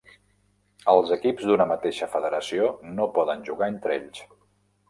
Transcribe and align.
Els 0.93 1.11
equips 1.15 1.45
d'una 1.49 1.67
mateixa 1.73 2.09
federació 2.15 2.71
no 2.97 3.09
poden 3.19 3.47
jugar 3.51 3.73
entre 3.77 3.99
ells. 4.01 4.27